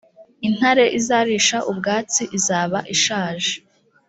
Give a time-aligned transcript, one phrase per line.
[0.47, 3.53] intare izarisha ubwatsi izabaishaje